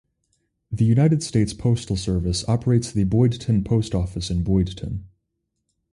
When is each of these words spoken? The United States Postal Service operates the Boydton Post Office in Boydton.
The 0.71 0.83
United 0.83 1.21
States 1.21 1.53
Postal 1.53 1.95
Service 1.95 2.43
operates 2.49 2.91
the 2.91 3.03
Boydton 3.05 3.63
Post 3.63 3.93
Office 3.93 4.31
in 4.31 4.41
Boydton. 4.43 5.03